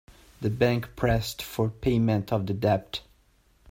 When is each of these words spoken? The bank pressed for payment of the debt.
The 0.41 0.49
bank 0.49 0.95
pressed 0.95 1.43
for 1.43 1.69
payment 1.69 2.33
of 2.33 2.47
the 2.47 2.55
debt. 2.55 3.01